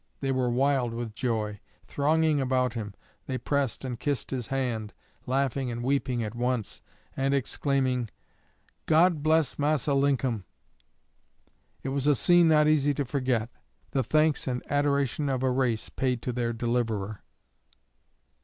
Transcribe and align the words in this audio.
They 0.19 0.31
were 0.31 0.49
wild 0.49 0.95
with 0.95 1.13
joy. 1.13 1.59
Thronging 1.85 2.41
about 2.41 2.73
him, 2.73 2.95
they 3.27 3.37
pressed 3.37 3.85
and 3.85 3.99
kissed 3.99 4.31
his 4.31 4.47
hand, 4.47 4.93
laughing 5.27 5.69
and 5.69 5.83
weeping 5.83 6.23
at 6.23 6.33
once, 6.33 6.81
and 7.15 7.35
exclaiming, 7.35 8.09
"God 8.87 9.21
bless 9.21 9.59
Massa 9.59 9.93
Linkum!" 9.93 10.43
It 11.83 11.89
was 11.89 12.07
a 12.07 12.15
scene 12.15 12.47
not 12.47 12.67
easy 12.67 12.95
to 12.95 13.05
forget: 13.05 13.51
the 13.91 14.01
thanks 14.01 14.47
and 14.47 14.63
adoration 14.71 15.29
of 15.29 15.43
a 15.43 15.51
race 15.51 15.89
paid 15.89 16.23
to 16.23 16.33
their 16.33 16.51
deliverer. 16.51 17.21